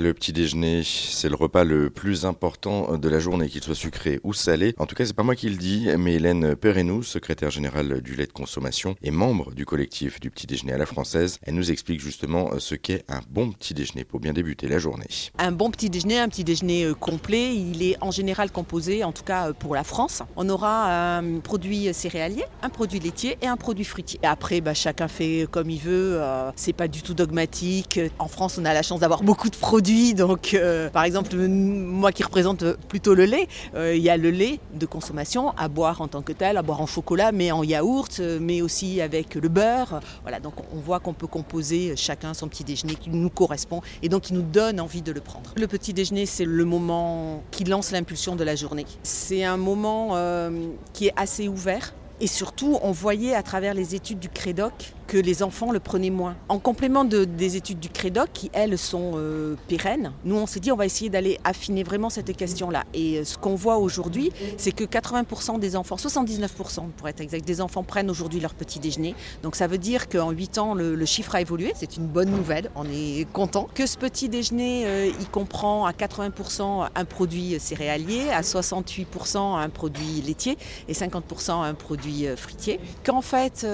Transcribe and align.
Le 0.00 0.12
petit 0.12 0.32
déjeuner, 0.32 0.82
c'est 0.84 1.28
le 1.28 1.36
repas 1.36 1.62
le 1.62 1.88
plus 1.88 2.24
important 2.24 2.96
de 2.96 3.08
la 3.08 3.20
journée, 3.20 3.48
qu'il 3.48 3.62
soit 3.62 3.74
sucré 3.74 4.18
ou 4.24 4.32
salé. 4.32 4.74
En 4.78 4.86
tout 4.86 4.94
cas, 4.94 5.06
c'est 5.06 5.14
pas 5.14 5.22
moi 5.22 5.36
qui 5.36 5.48
le 5.48 5.56
dis, 5.56 5.86
mais 5.98 6.14
Hélène 6.14 6.56
Perrenou, 6.56 7.02
secrétaire 7.02 7.50
générale 7.50 8.00
du 8.00 8.16
lait 8.16 8.26
de 8.26 8.32
consommation 8.32 8.96
et 9.02 9.10
membre 9.10 9.52
du 9.52 9.66
collectif 9.66 10.18
du 10.20 10.30
petit 10.30 10.46
déjeuner 10.46 10.72
à 10.72 10.78
la 10.78 10.86
française, 10.86 11.38
elle 11.42 11.54
nous 11.54 11.70
explique 11.70 12.00
justement 12.00 12.50
ce 12.58 12.74
qu'est 12.74 13.04
un 13.08 13.20
bon 13.30 13.52
petit 13.52 13.72
déjeuner 13.72 14.04
pour 14.04 14.20
bien 14.20 14.32
débuter 14.32 14.68
la 14.68 14.78
journée. 14.78 15.06
Un 15.38 15.52
bon 15.52 15.70
petit 15.70 15.90
déjeuner, 15.90 16.18
un 16.18 16.28
petit 16.28 16.44
déjeuner 16.44 16.84
euh, 16.84 16.94
complet, 16.94 17.54
il 17.54 17.82
est 17.82 17.96
en 18.00 18.10
général 18.10 18.50
composé, 18.50 19.04
en 19.04 19.12
tout 19.12 19.22
cas 19.22 19.50
euh, 19.50 19.52
pour 19.52 19.74
la 19.74 19.84
France. 19.84 20.22
On 20.36 20.48
aura 20.48 21.18
un 21.18 21.38
produit 21.38 21.94
céréalier, 21.94 22.44
un 22.62 22.68
produit 22.68 22.98
laitier 22.98 23.38
et 23.42 23.46
un 23.46 23.56
produit 23.56 23.84
fruitier. 23.84 24.18
Après, 24.22 24.60
bah, 24.60 24.74
chacun 24.74 25.08
fait 25.08 25.46
comme 25.50 25.70
il 25.70 25.80
veut. 25.80 26.20
Euh, 26.20 26.50
c'est 26.56 26.72
pas 26.72 26.88
du 26.88 27.02
tout 27.02 27.14
dogmatique. 27.14 28.00
En 28.18 28.28
France, 28.28 28.58
on 28.58 28.64
a 28.64 28.74
la 28.74 28.82
chance 28.82 29.00
d'avoir 29.00 29.22
beaucoup 29.22 29.50
de 29.50 29.56
produits. 29.56 29.83
Donc, 30.14 30.56
par 30.92 31.04
exemple, 31.04 31.36
moi 31.36 32.10
qui 32.10 32.22
représente 32.22 32.64
plutôt 32.88 33.14
le 33.14 33.24
lait, 33.24 33.48
il 33.76 33.98
y 33.98 34.08
a 34.08 34.16
le 34.16 34.30
lait 34.30 34.60
de 34.74 34.86
consommation 34.86 35.50
à 35.58 35.68
boire 35.68 36.00
en 36.00 36.08
tant 36.08 36.22
que 36.22 36.32
tel, 36.32 36.56
à 36.56 36.62
boire 36.62 36.80
en 36.80 36.86
chocolat, 36.86 37.32
mais 37.32 37.52
en 37.52 37.62
yaourt, 37.62 38.20
mais 38.40 38.62
aussi 38.62 39.00
avec 39.00 39.34
le 39.34 39.48
beurre. 39.48 40.00
Voilà, 40.22 40.40
donc 40.40 40.54
on 40.74 40.78
voit 40.78 41.00
qu'on 41.00 41.12
peut 41.12 41.26
composer 41.26 41.96
chacun 41.96 42.32
son 42.32 42.48
petit 42.48 42.64
déjeuner 42.64 42.94
qui 42.94 43.10
nous 43.10 43.28
correspond 43.28 43.82
et 44.02 44.08
donc 44.08 44.22
qui 44.22 44.34
nous 44.34 44.42
donne 44.42 44.80
envie 44.80 45.02
de 45.02 45.12
le 45.12 45.20
prendre. 45.20 45.52
Le 45.56 45.66
petit 45.66 45.92
déjeuner, 45.92 46.24
c'est 46.24 46.46
le 46.46 46.64
moment 46.64 47.42
qui 47.50 47.64
lance 47.64 47.90
l'impulsion 47.90 48.36
de 48.36 48.44
la 48.44 48.56
journée. 48.56 48.86
C'est 49.02 49.44
un 49.44 49.58
moment 49.58 50.10
euh, 50.12 50.50
qui 50.92 51.08
est 51.08 51.14
assez 51.16 51.48
ouvert. 51.48 51.92
Et 52.20 52.26
surtout, 52.26 52.78
on 52.82 52.92
voyait 52.92 53.34
à 53.34 53.42
travers 53.42 53.74
les 53.74 53.94
études 53.94 54.20
du 54.20 54.28
Crédoc 54.28 54.94
que 55.06 55.18
les 55.18 55.42
enfants 55.42 55.70
le 55.70 55.80
prenaient 55.80 56.10
moins. 56.10 56.36
En 56.48 56.58
complément 56.58 57.04
de, 57.04 57.24
des 57.24 57.56
études 57.56 57.80
du 57.80 57.88
Crédoc, 57.88 58.28
qui 58.32 58.50
elles 58.52 58.78
sont 58.78 59.12
euh, 59.16 59.56
pérennes, 59.68 60.12
nous 60.24 60.36
on 60.36 60.46
s'est 60.46 60.60
dit 60.60 60.72
on 60.72 60.76
va 60.76 60.86
essayer 60.86 61.10
d'aller 61.10 61.38
affiner 61.44 61.82
vraiment 61.82 62.10
cette 62.10 62.34
question-là. 62.36 62.84
Et 62.94 63.18
euh, 63.18 63.24
ce 63.24 63.36
qu'on 63.36 63.54
voit 63.54 63.78
aujourd'hui, 63.78 64.30
c'est 64.56 64.72
que 64.72 64.84
80% 64.84 65.58
des 65.58 65.76
enfants, 65.76 65.96
79% 65.96 66.90
pour 66.96 67.08
être 67.08 67.20
exact, 67.20 67.46
des 67.46 67.60
enfants 67.60 67.82
prennent 67.82 68.10
aujourd'hui 68.10 68.40
leur 68.40 68.54
petit 68.54 68.78
déjeuner. 68.78 69.14
Donc 69.42 69.56
ça 69.56 69.66
veut 69.66 69.78
dire 69.78 70.08
qu'en 70.08 70.30
8 70.30 70.58
ans, 70.58 70.74
le, 70.74 71.04
chiffre 71.04 71.34
a 71.34 71.42
évolué. 71.42 71.72
C'est 71.76 71.98
une 71.98 72.06
bonne 72.06 72.30
nouvelle, 72.30 72.70
on 72.74 72.86
est 72.90 73.30
content. 73.32 73.68
Que 73.74 73.86
ce 73.86 73.98
petit 73.98 74.30
déjeuner, 74.30 74.86
euh, 74.86 75.10
il 75.20 75.28
comprend 75.28 75.84
à 75.84 75.92
80% 75.92 76.88
un 76.94 77.04
produit 77.04 77.60
céréalier, 77.60 78.30
à 78.30 78.40
68% 78.40 79.58
un 79.58 79.68
produit 79.68 80.22
laitier 80.22 80.56
et 80.88 80.94
50% 80.94 81.62
un 81.62 81.74
produit 81.74 82.26
fruitier. 82.36 82.80
Qu'en 83.04 83.20
fait, 83.20 83.66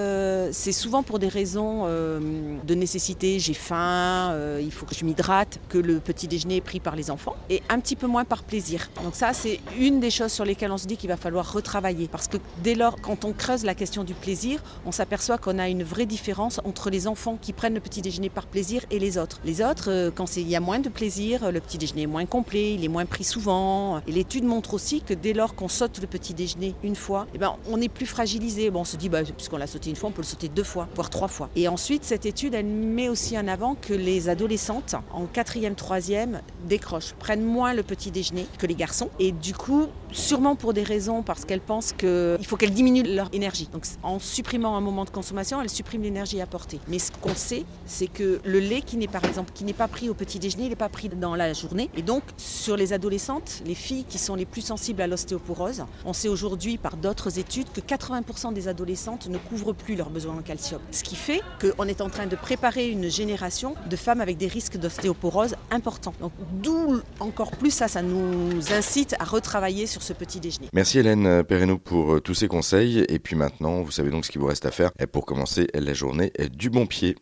c'est 0.52 0.72
souvent 0.72 1.04
pour 1.04 1.19
des 1.20 1.28
raisons 1.28 1.82
euh, 1.84 2.18
de 2.66 2.74
nécessité, 2.74 3.38
j'ai 3.38 3.54
faim, 3.54 4.30
euh, 4.32 4.60
il 4.60 4.72
faut 4.72 4.86
que 4.86 4.94
je 4.94 5.04
m'hydrate, 5.04 5.60
que 5.68 5.78
le 5.78 6.00
petit 6.00 6.26
déjeuner 6.26 6.56
est 6.56 6.60
pris 6.60 6.80
par 6.80 6.96
les 6.96 7.10
enfants, 7.10 7.36
et 7.48 7.62
un 7.68 7.78
petit 7.78 7.94
peu 7.94 8.08
moins 8.08 8.24
par 8.24 8.42
plaisir. 8.42 8.90
Donc 9.04 9.14
ça, 9.14 9.32
c'est 9.32 9.60
une 9.78 10.00
des 10.00 10.10
choses 10.10 10.32
sur 10.32 10.44
lesquelles 10.44 10.72
on 10.72 10.78
se 10.78 10.86
dit 10.86 10.96
qu'il 10.96 11.08
va 11.08 11.16
falloir 11.16 11.52
retravailler, 11.52 12.08
parce 12.08 12.26
que 12.26 12.38
dès 12.64 12.74
lors, 12.74 12.96
quand 13.00 13.24
on 13.24 13.32
creuse 13.32 13.64
la 13.64 13.76
question 13.76 14.02
du 14.02 14.14
plaisir, 14.14 14.60
on 14.84 14.92
s'aperçoit 14.92 15.38
qu'on 15.38 15.58
a 15.58 15.68
une 15.68 15.84
vraie 15.84 16.06
différence 16.06 16.60
entre 16.64 16.90
les 16.90 17.06
enfants 17.06 17.38
qui 17.40 17.52
prennent 17.52 17.74
le 17.74 17.80
petit 17.80 18.02
déjeuner 18.02 18.30
par 18.30 18.46
plaisir 18.46 18.84
et 18.90 18.98
les 18.98 19.18
autres. 19.18 19.40
Les 19.44 19.62
autres, 19.62 19.90
euh, 19.90 20.10
quand 20.12 20.36
il 20.36 20.48
y 20.48 20.56
a 20.56 20.60
moins 20.60 20.80
de 20.80 20.88
plaisir, 20.88 21.52
le 21.52 21.60
petit 21.60 21.78
déjeuner 21.78 22.02
est 22.02 22.06
moins 22.06 22.26
complet, 22.26 22.74
il 22.74 22.84
est 22.84 22.88
moins 22.88 23.06
pris 23.06 23.24
souvent. 23.24 24.00
Et 24.06 24.12
l'étude 24.12 24.44
montre 24.44 24.74
aussi 24.74 25.02
que 25.02 25.14
dès 25.14 25.34
lors 25.34 25.54
qu'on 25.54 25.68
saute 25.68 26.00
le 26.00 26.06
petit 26.06 26.34
déjeuner 26.34 26.74
une 26.82 26.96
fois, 26.96 27.26
eh 27.34 27.38
ben, 27.38 27.56
on 27.68 27.80
est 27.80 27.88
plus 27.88 28.06
fragilisé. 28.06 28.70
Bon, 28.70 28.80
on 28.80 28.84
se 28.84 28.96
dit, 28.96 29.08
bah, 29.08 29.22
puisqu'on 29.22 29.58
l'a 29.58 29.66
sauté 29.66 29.90
une 29.90 29.96
fois, 29.96 30.08
on 30.08 30.12
peut 30.12 30.22
le 30.22 30.26
sauter 30.26 30.48
deux 30.48 30.64
fois, 30.64 30.88
voire 30.94 31.09
trois 31.10 31.28
fois. 31.28 31.50
Et 31.56 31.68
ensuite, 31.68 32.04
cette 32.04 32.26
étude, 32.26 32.54
elle 32.54 32.66
met 32.66 33.08
aussi 33.08 33.38
en 33.38 33.48
avant 33.48 33.74
que 33.74 33.92
les 33.92 34.28
adolescentes, 34.28 34.94
en 35.12 35.26
quatrième, 35.26 35.74
troisième, 35.74 36.40
décrochent, 36.66 37.14
prennent 37.18 37.44
moins 37.44 37.74
le 37.74 37.82
petit 37.82 38.10
déjeuner 38.10 38.46
que 38.58 38.66
les 38.66 38.74
garçons. 38.74 39.10
Et 39.18 39.32
du 39.32 39.54
coup, 39.54 39.86
sûrement 40.12 40.56
pour 40.56 40.72
des 40.72 40.82
raisons, 40.82 41.22
parce 41.22 41.44
qu'elles 41.44 41.60
pensent 41.60 41.92
qu'il 41.92 42.46
faut 42.46 42.56
qu'elles 42.56 42.74
diminuent 42.74 43.14
leur 43.14 43.28
énergie. 43.32 43.68
Donc 43.72 43.84
en 44.02 44.18
supprimant 44.18 44.76
un 44.76 44.80
moment 44.80 45.04
de 45.04 45.10
consommation, 45.10 45.60
elles 45.60 45.70
suppriment 45.70 46.02
l'énergie 46.02 46.40
apportée. 46.40 46.80
Mais 46.88 46.98
ce 46.98 47.10
qu'on 47.12 47.34
sait, 47.34 47.64
c'est 47.86 48.06
que 48.06 48.40
le 48.44 48.60
lait 48.60 48.82
qui 48.82 48.96
n'est 48.96 49.08
par 49.08 49.24
exemple 49.24 49.52
qui 49.54 49.64
n'est 49.64 49.72
pas 49.72 49.88
pris 49.88 50.08
au 50.08 50.14
petit 50.14 50.38
déjeuner, 50.38 50.64
il 50.64 50.68
n'est 50.70 50.76
pas 50.76 50.88
pris 50.88 51.08
dans 51.08 51.34
la 51.34 51.52
journée. 51.52 51.90
Et 51.96 52.02
donc 52.02 52.22
sur 52.36 52.76
les 52.76 52.92
adolescentes, 52.92 53.62
les 53.66 53.74
filles 53.74 54.04
qui 54.08 54.18
sont 54.18 54.34
les 54.34 54.46
plus 54.46 54.62
sensibles 54.62 55.02
à 55.02 55.06
l'ostéoporose, 55.06 55.84
on 56.04 56.12
sait 56.12 56.28
aujourd'hui 56.28 56.78
par 56.78 56.96
d'autres 56.96 57.38
études 57.38 57.70
que 57.72 57.80
80% 57.80 58.52
des 58.52 58.68
adolescentes 58.68 59.28
ne 59.28 59.38
couvrent 59.38 59.72
plus 59.72 59.96
leurs 59.96 60.10
besoins 60.10 60.36
en 60.36 60.42
calcium. 60.42 60.80
Ce 61.00 61.04
qui 61.04 61.16
fait 61.16 61.40
qu'on 61.58 61.88
est 61.88 62.02
en 62.02 62.10
train 62.10 62.26
de 62.26 62.36
préparer 62.36 62.90
une 62.90 63.08
génération 63.08 63.74
de 63.88 63.96
femmes 63.96 64.20
avec 64.20 64.36
des 64.36 64.48
risques 64.48 64.76
d'ostéoporose 64.76 65.56
importants. 65.70 66.12
Donc 66.20 66.32
d'où 66.62 67.00
encore 67.20 67.52
plus 67.52 67.70
ça, 67.70 67.88
ça 67.88 68.02
nous 68.02 68.70
incite 68.70 69.14
à 69.18 69.24
retravailler 69.24 69.86
sur 69.86 70.02
ce 70.02 70.12
petit 70.12 70.40
déjeuner. 70.40 70.68
Merci 70.74 70.98
Hélène 70.98 71.42
Perrenou 71.42 71.78
pour 71.78 72.16
euh, 72.16 72.20
tous 72.20 72.34
ces 72.34 72.48
conseils. 72.48 73.06
Et 73.08 73.18
puis 73.18 73.34
maintenant, 73.34 73.80
vous 73.80 73.90
savez 73.90 74.10
donc 74.10 74.26
ce 74.26 74.30
qu'il 74.30 74.42
vous 74.42 74.46
reste 74.48 74.66
à 74.66 74.70
faire 74.70 74.90
pour 75.10 75.24
commencer 75.24 75.68
la 75.72 75.94
journée 75.94 76.34
du 76.52 76.68
bon 76.68 76.84
pied. 76.84 77.16